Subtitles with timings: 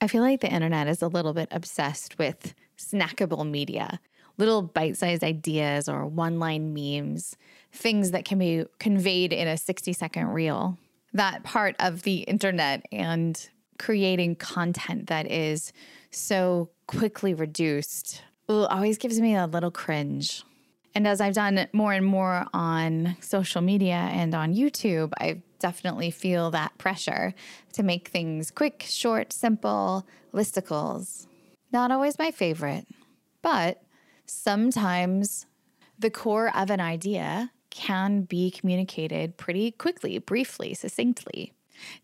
[0.00, 4.00] I feel like the internet is a little bit obsessed with snackable media,
[4.36, 7.36] little bite sized ideas or one line memes,
[7.72, 10.78] things that can be conveyed in a 60 second reel.
[11.12, 13.48] That part of the internet and
[13.78, 15.72] creating content that is
[16.10, 20.42] so quickly reduced always gives me a little cringe.
[20.94, 26.10] And as I've done more and more on social media and on YouTube, I definitely
[26.10, 27.34] feel that pressure
[27.72, 31.26] to make things quick, short, simple, listicles.
[31.72, 32.86] Not always my favorite,
[33.42, 33.82] but
[34.26, 35.46] sometimes
[35.98, 41.52] the core of an idea can be communicated pretty quickly, briefly, succinctly.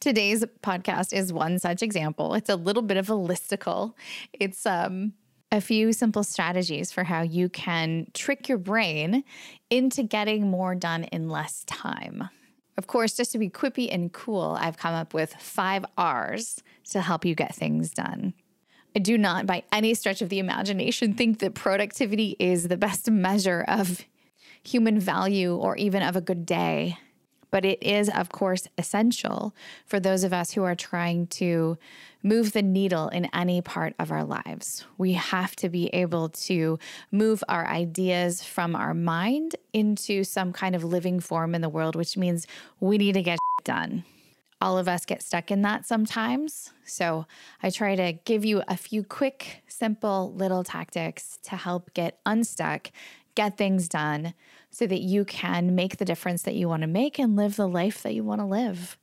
[0.00, 2.34] Today's podcast is one such example.
[2.34, 3.94] It's a little bit of a listicle.
[4.32, 5.14] It's um
[5.52, 9.22] a few simple strategies for how you can trick your brain
[9.70, 12.28] into getting more done in less time.
[12.76, 17.00] Of course, just to be quippy and cool, I've come up with five R's to
[17.00, 18.34] help you get things done.
[18.96, 23.10] I do not, by any stretch of the imagination, think that productivity is the best
[23.10, 24.04] measure of
[24.62, 26.96] human value or even of a good day
[27.54, 29.54] but it is, of course, essential
[29.86, 31.78] for those of us who are trying to
[32.20, 34.84] move the needle in any part of our lives.
[34.98, 36.80] We have to be able to
[37.12, 41.94] move our ideas from our mind into some kind of living form in the world,
[41.94, 42.48] which means
[42.80, 44.02] we need to get done.
[44.60, 46.72] All of us get stuck in that sometimes.
[46.84, 47.26] So
[47.62, 52.90] I try to give you a few quick, simple little tactics to help get unstuck,
[53.34, 54.34] get things done
[54.70, 57.68] so that you can make the difference that you want to make and live the
[57.68, 58.98] life that you want to live.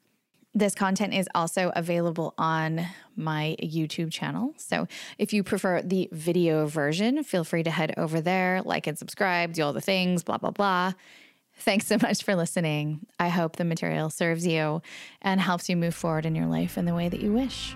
[0.53, 4.53] This content is also available on my YouTube channel.
[4.57, 4.87] So
[5.17, 9.53] if you prefer the video version, feel free to head over there, like and subscribe,
[9.53, 10.91] do all the things, blah, blah, blah.
[11.59, 13.05] Thanks so much for listening.
[13.17, 14.81] I hope the material serves you
[15.21, 17.75] and helps you move forward in your life in the way that you wish.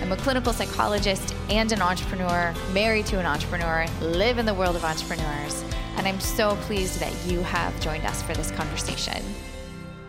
[0.00, 4.76] I'm a clinical psychologist and an entrepreneur, married to an entrepreneur, live in the world
[4.76, 5.64] of entrepreneurs
[5.96, 9.22] and I'm so pleased that you have joined us for this conversation.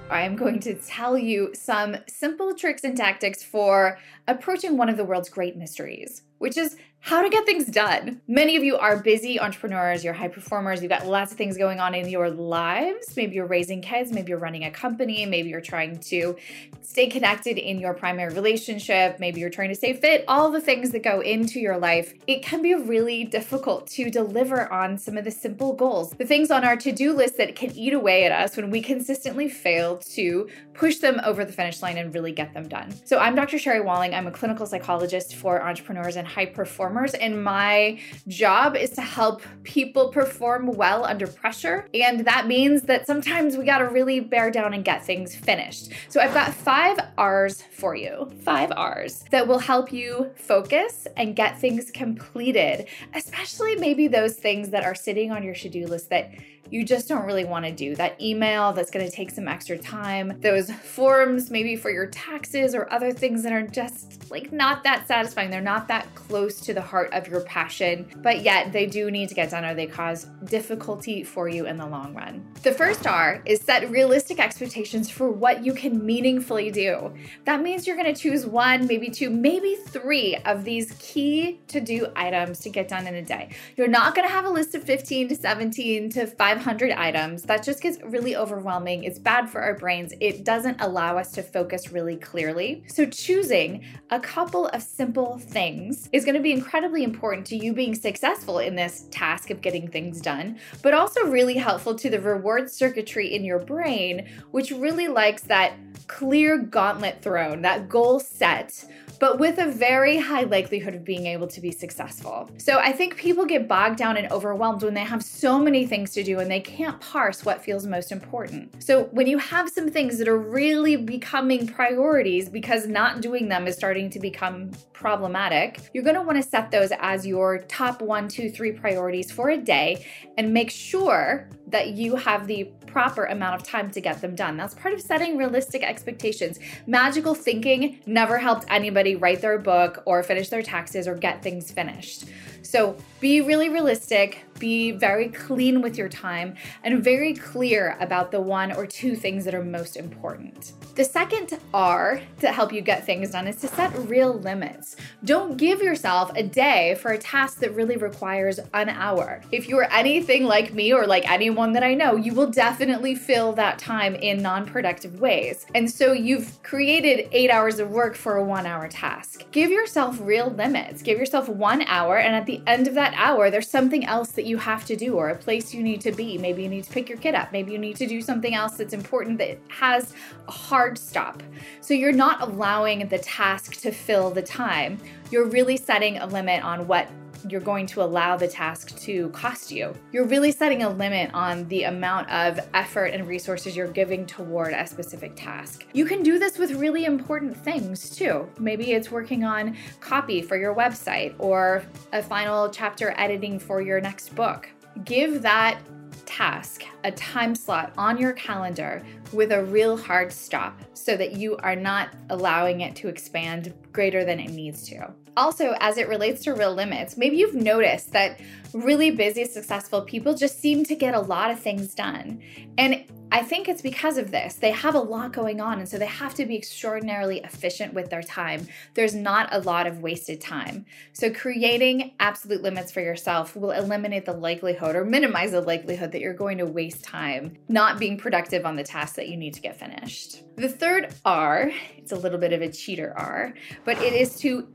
[0.10, 4.98] I am going to tell you some simple tricks and tactics for approaching one of
[4.98, 8.22] the world's great mysteries, which is how to get things done.
[8.30, 11.82] Many of you are busy entrepreneurs, you're high performers, you've got lots of things going
[11.82, 13.18] on in your lives.
[13.18, 16.38] Maybe you're raising kids, maybe you're running a company, maybe you're trying to
[16.82, 20.92] stay connected in your primary relationship, maybe you're trying to stay fit, all the things
[20.92, 22.14] that go into your life.
[22.26, 26.52] It can be really difficult to deliver on some of the simple goals, the things
[26.52, 29.98] on our to do list that can eat away at us when we consistently fail
[29.98, 32.94] to push them over the finish line and really get them done.
[33.04, 33.60] So, I'm Dr.
[33.60, 34.16] Sherry Walling.
[34.16, 39.02] I'm a clinical psychologist for entrepreneurs and high performers performers, and my job is to
[39.02, 41.88] help people perform well under pressure.
[41.94, 45.92] And that means that sometimes we got to really bear down and get things finished.
[46.10, 51.36] So I've got five R's for you, five R's that will help you focus and
[51.36, 56.10] get things completed, especially maybe those things that are sitting on your to do list
[56.10, 56.32] that
[56.70, 57.96] you just don't really want to do.
[57.96, 62.74] That email that's going to take some extra time, those forms maybe for your taxes
[62.74, 65.50] or other things that are just like not that satisfying.
[65.50, 69.30] They're not that close to the heart of your passion, but yet they do need
[69.30, 72.46] to get done or they cause difficulty for you in the long run.
[72.64, 77.14] The first R is set realistic expectations for what you can meaningfully do.
[77.46, 81.80] That means you're going to choose one, maybe two, maybe three of these key to
[81.80, 83.50] do items to get done in a day.
[83.76, 86.28] You're not going to have a list of 15 to 17 to
[86.58, 89.06] 500 items, that just gets really overwhelming.
[89.06, 90.14] It's bad for our brains.
[90.20, 92.84] It doesn't allow us to focus really clearly.
[92.88, 97.74] So, choosing a couple of simple things is going to be incredibly important to you
[97.74, 102.22] being successful in this task of getting things done, but also really helpful to the
[102.22, 105.74] reward circuitry in your brain, which really likes that
[106.06, 108.86] clear gauntlet thrown, that goal set
[109.20, 112.50] but with a very high likelihood of being able to be successful.
[112.58, 116.12] So I think people get bogged down and overwhelmed when they have so many things
[116.12, 118.84] to do and they can't parse what feels most important.
[118.84, 123.68] So when you have some things that are really becoming priorities because not doing them
[123.68, 128.02] is starting to become problematic, you're going to want to set those as your top
[128.02, 130.06] one, two, three priorities for a day
[130.38, 134.56] and make sure that you have the proper amount of time to get them done.
[134.56, 136.60] That's part of setting realistic expectations.
[136.86, 141.72] Magical thinking never helped anybody write their book or finish their taxes or get things
[141.72, 142.26] finished.
[142.64, 148.42] So be really realistic, be very clean with your time, and very clear about the
[148.42, 150.74] one or two things that are most important.
[150.96, 154.96] The second R to help you get things done is to set real limits.
[155.26, 159.42] Don't give yourself a day for a task that really requires an hour.
[159.52, 163.16] If you are anything like me or like anyone that I know, you will definitely
[163.16, 165.66] fill that time in non productive ways.
[165.74, 169.46] And so you've created eight hours of work for a one hour task.
[169.52, 171.02] Give yourself real limits.
[171.02, 174.46] Give yourself one hour, and at the end of that hour, there's something else that
[174.46, 176.38] you have to do or a place you need to be.
[176.38, 177.52] Maybe you need to pick your kid up.
[177.52, 180.14] Maybe you need to do something else that's important that has
[180.48, 181.42] a hard stop.
[181.82, 185.00] So you're not allowing the task to fill the time.
[185.32, 187.08] You're really setting a limit on what
[187.50, 189.94] you're going to allow the task to cost you.
[190.12, 194.74] You're really setting a limit on the amount of effort and resources you're giving toward
[194.74, 195.86] a specific task.
[195.94, 198.48] You can do this with really important things too.
[198.60, 204.00] Maybe it's working on copy for your website or a final chapter editing for your
[204.00, 204.70] next book.
[205.04, 205.80] Give that
[206.26, 209.04] task a time slot on your calendar
[209.34, 214.24] with a real hard stop so that you are not allowing it to expand greater
[214.24, 215.14] than it needs to.
[215.36, 218.40] Also, as it relates to real limits, maybe you've noticed that
[218.74, 222.42] really busy, successful people just seem to get a lot of things done.
[222.78, 224.54] And I think it's because of this.
[224.54, 228.12] They have a lot going on, and so they have to be extraordinarily efficient with
[228.12, 228.68] their time.
[228.94, 230.86] There's not a lot of wasted time.
[231.14, 236.22] So, creating absolute limits for yourself will eliminate the likelihood or minimize the likelihood that
[236.22, 239.62] you're going to waste time not being productive on the tasks that you need to
[239.62, 240.44] get finished.
[240.56, 244.68] The third R, it's a little bit of a cheater R, but it is to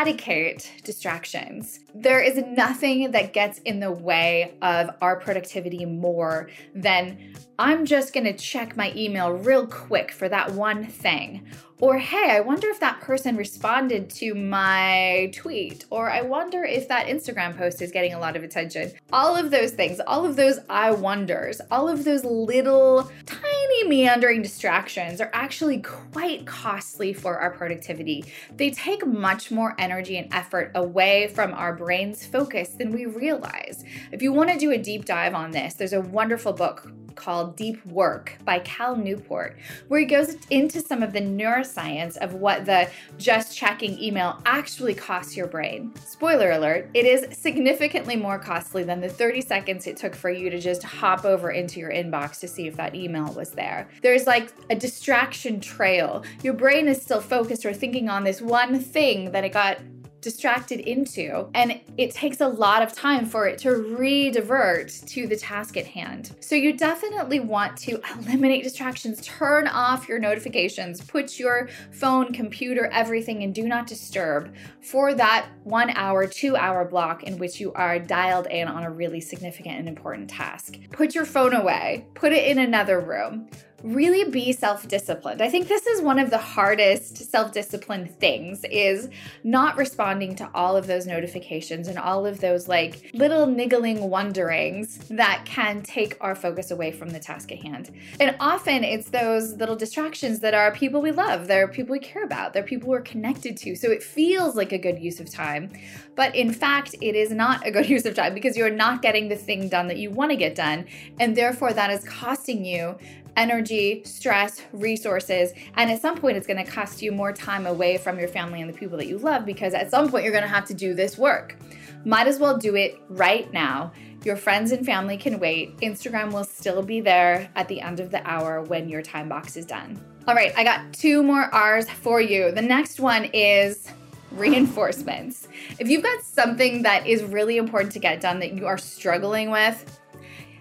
[0.00, 1.80] eradicate distractions.
[1.94, 8.14] There is nothing that gets in the way of our productivity more than I'm just
[8.14, 11.46] gonna check my email real quick for that one thing
[11.80, 15.86] or, hey, I wonder if that person responded to my tweet.
[15.88, 18.92] Or, I wonder if that Instagram post is getting a lot of attention.
[19.12, 23.49] All of those things, all of those I wonders, all of those little tiny
[23.84, 28.24] meandering distractions are actually quite costly for our productivity.
[28.56, 33.84] They take much more energy and effort away from our brain's focus than we realize.
[34.12, 37.56] If you want to do a deep dive on this, there's a wonderful book called
[37.56, 39.56] Deep Work by Cal Newport,
[39.88, 44.94] where he goes into some of the neuroscience of what the just checking email actually
[44.94, 45.92] costs your brain.
[46.04, 50.50] Spoiler alert, it is significantly more costly than the 30 seconds it took for you
[50.50, 53.88] to just hop over into your inbox to see if that email was there.
[54.02, 56.24] There's like a distraction trail.
[56.42, 59.78] Your brain is still focused or thinking on this one thing that it got
[60.20, 61.48] distracted into.
[61.54, 65.86] And it takes a lot of time for it to re-divert to the task at
[65.86, 66.36] hand.
[66.40, 72.86] So you definitely want to eliminate distractions, turn off your notifications, put your phone, computer,
[72.92, 77.72] everything in do not disturb for that one hour, two hour block in which you
[77.72, 80.78] are dialed in on a really significant and important task.
[80.90, 83.48] Put your phone away, put it in another room
[83.82, 85.40] really be self-disciplined.
[85.40, 89.08] I think this is one of the hardest self-discipline things is
[89.44, 94.98] not responding to all of those notifications and all of those like little niggling wonderings
[95.08, 97.90] that can take our focus away from the task at hand.
[98.18, 102.24] And often it's those little distractions that are people we love, they're people we care
[102.24, 103.76] about, they're people we're connected to.
[103.76, 105.70] So it feels like a good use of time,
[106.16, 109.28] but in fact it is not a good use of time because you're not getting
[109.28, 110.86] the thing done that you want to get done
[111.18, 112.96] and therefore that is costing you
[113.36, 117.98] energy, stress, resources, and at some point it's going to cost you more time away
[117.98, 120.42] from your family and the people that you love because at some point you're going
[120.42, 121.56] to have to do this work.
[122.04, 123.92] Might as well do it right now.
[124.24, 125.76] Your friends and family can wait.
[125.78, 129.56] Instagram will still be there at the end of the hour when your time box
[129.56, 129.98] is done.
[130.28, 132.52] All right, I got two more R's for you.
[132.52, 133.88] The next one is
[134.32, 135.48] reinforcements.
[135.78, 139.50] If you've got something that is really important to get done that you are struggling
[139.50, 139.99] with,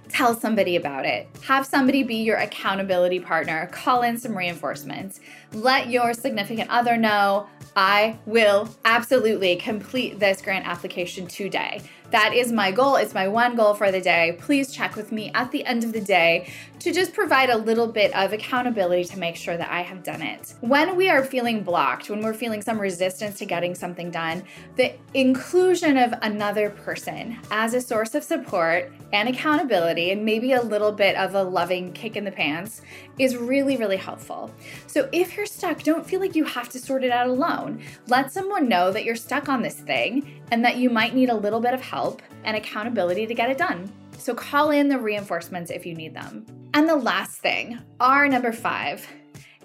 [0.09, 1.27] tell somebody about it.
[1.43, 3.67] Have somebody be your accountability partner.
[3.71, 5.19] Call in some reinforcements.
[5.53, 11.81] Let your significant other know I will absolutely complete this grant application today.
[12.11, 12.95] That is my goal.
[12.95, 14.35] It's my one goal for the day.
[14.39, 17.87] Please check with me at the end of the day to just provide a little
[17.87, 20.55] bit of accountability to make sure that I have done it.
[20.61, 24.43] When we are feeling blocked, when we're feeling some resistance to getting something done,
[24.75, 30.61] the inclusion of another person as a source of support and accountability, and maybe a
[30.61, 32.81] little bit of a loving kick in the pants,
[33.17, 34.51] is really, really helpful.
[34.87, 37.81] So if you're stuck, don't feel like you have to sort it out alone.
[38.07, 41.35] Let someone know that you're stuck on this thing and that you might need a
[41.35, 43.91] little bit of help and accountability to get it done.
[44.17, 46.45] So call in the reinforcements if you need them.
[46.73, 49.07] And the last thing, our number five,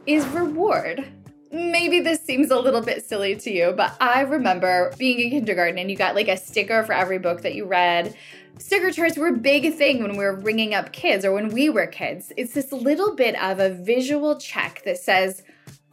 [0.06, 1.04] is reward.
[1.50, 5.78] Maybe this seems a little bit silly to you, but I remember being in kindergarten
[5.78, 8.16] and you got like a sticker for every book that you read.
[8.58, 11.68] Sticker charts were a big thing when we were ringing up kids or when we
[11.68, 12.32] were kids.
[12.36, 15.42] It's this little bit of a visual check that says,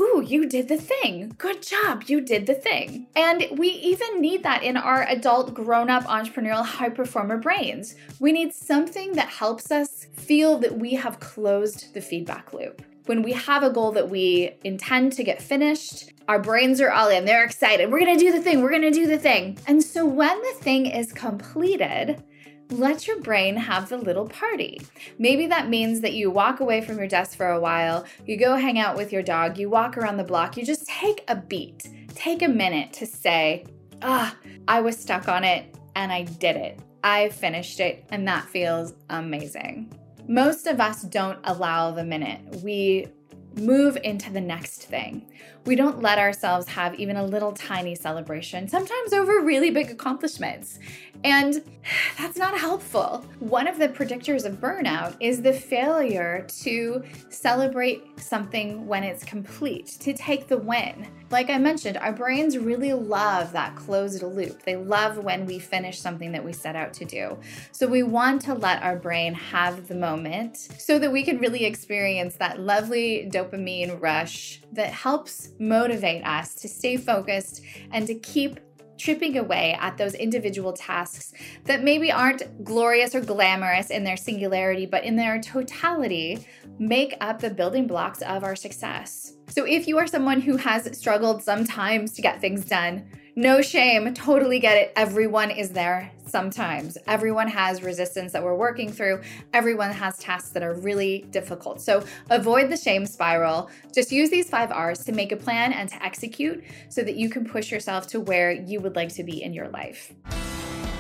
[0.02, 1.36] Ooh, you did the thing.
[1.38, 2.06] Good job.
[2.08, 3.06] You did the thing.
[3.16, 7.96] And we even need that in our adult, grown up, entrepreneurial, high performer brains.
[8.20, 12.82] We need something that helps us feel that we have closed the feedback loop.
[13.06, 17.10] When we have a goal that we intend to get finished, our brains are all
[17.10, 17.26] in.
[17.26, 17.92] They're excited.
[17.92, 18.64] We're going to do the thing.
[18.64, 19.60] We're going to do the thing.
[19.68, 22.24] And so when the thing is completed,
[22.72, 24.82] let your brain have the little party.
[25.20, 28.56] Maybe that means that you walk away from your desk for a while, you go
[28.56, 31.90] hang out with your dog, you walk around the block, you just take a beat,
[32.16, 33.66] take a minute to say,
[34.02, 34.36] ah,
[34.68, 36.80] I was stuck on it and I did it.
[37.04, 39.92] I finished it, and that feels amazing.
[40.28, 42.42] Most of us don't allow the minute.
[42.64, 43.08] We
[43.56, 45.26] move into the next thing.
[45.66, 50.80] We don't let ourselves have even a little tiny celebration, sometimes over really big accomplishments.
[51.24, 51.62] And
[52.18, 53.26] that's not helpful.
[53.40, 59.88] One of the predictors of burnout is the failure to celebrate something when it's complete,
[60.00, 61.08] to take the win.
[61.30, 64.64] Like I mentioned, our brains really love that closed loop.
[64.64, 67.38] They love when we finish something that we set out to do.
[67.72, 71.64] So we want to let our brain have the moment so that we can really
[71.64, 78.60] experience that lovely dopamine rush that helps motivate us to stay focused and to keep
[78.98, 81.34] tripping away at those individual tasks
[81.66, 86.46] that maybe aren't glorious or glamorous in their singularity, but in their totality
[86.78, 89.34] make up the building blocks of our success.
[89.48, 94.14] So if you are someone who has struggled sometimes to get things done, no shame,
[94.14, 94.94] totally get it.
[94.96, 96.98] Everyone is there sometimes.
[97.08, 99.22] Everyone has resistance that we're working through.
[99.54, 101.82] Everyone has tasks that are really difficult.
[101.82, 103.70] So avoid the shame spiral.
[103.94, 107.30] Just use these five R's to make a plan and to execute so that you
[107.30, 110.14] can push yourself to where you would like to be in your life.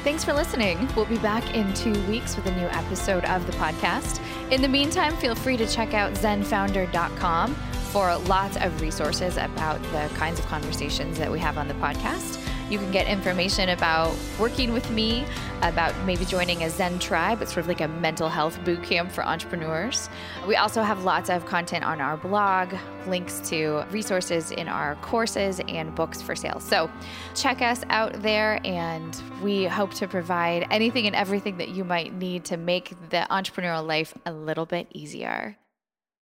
[0.03, 0.89] Thanks for listening.
[0.95, 4.19] We'll be back in two weeks with a new episode of the podcast.
[4.51, 7.55] In the meantime, feel free to check out zenfounder.com
[7.91, 12.39] for lots of resources about the kinds of conversations that we have on the podcast.
[12.69, 15.25] You can get information about working with me,
[15.61, 17.41] about maybe joining a Zen tribe.
[17.41, 20.09] It's sort of like a mental health boot camp for entrepreneurs.
[20.47, 22.73] We also have lots of content on our blog,
[23.07, 26.61] links to resources in our courses and books for sale.
[26.61, 26.89] So
[27.35, 32.13] check us out there, and we hope to provide anything and everything that you might
[32.13, 35.57] need to make the entrepreneurial life a little bit easier.